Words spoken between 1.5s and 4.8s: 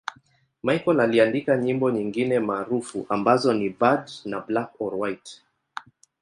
nyimbo nyingine maarufu ambazo ni 'Bad' na 'Black